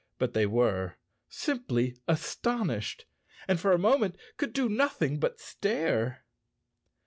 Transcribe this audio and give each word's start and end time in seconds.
But 0.17 0.33
they 0.33 0.47
were—simply 0.47 1.95
astonished 2.07 3.05
—and 3.47 3.59
for 3.59 3.71
a 3.71 3.77
moment 3.77 4.15
could 4.35 4.51
do 4.51 4.67
nothing 4.67 5.19
but 5.19 5.39
stare. 5.39 6.23